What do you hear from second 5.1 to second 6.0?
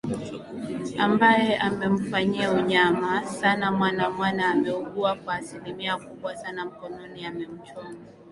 kwa asilimia